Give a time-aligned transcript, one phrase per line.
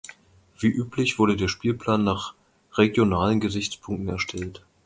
[0.57, 2.33] Wie üblich wurde der Spielplan nach
[2.73, 4.63] regionalen Gesichtspunkten erstellt.